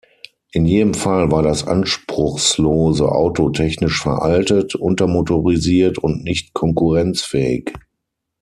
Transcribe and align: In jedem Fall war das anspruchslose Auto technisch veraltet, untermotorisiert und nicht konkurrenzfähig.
In 0.51 0.65
jedem 0.65 0.95
Fall 0.95 1.29
war 1.29 1.43
das 1.43 1.67
anspruchslose 1.67 3.07
Auto 3.11 3.51
technisch 3.51 4.01
veraltet, 4.01 4.73
untermotorisiert 4.73 5.99
und 5.99 6.23
nicht 6.23 6.55
konkurrenzfähig. 6.55 7.71